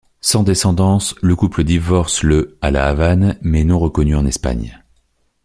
[0.19, 4.81] Sans descendance, le couple divorce le à La Havane, mais non reconnue en Espagne.